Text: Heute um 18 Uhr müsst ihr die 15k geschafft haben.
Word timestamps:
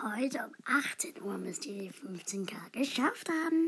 Heute 0.00 0.38
um 0.38 0.52
18 0.64 1.20
Uhr 1.22 1.38
müsst 1.38 1.66
ihr 1.66 1.74
die 1.74 1.90
15k 1.90 2.70
geschafft 2.70 3.28
haben. 3.28 3.66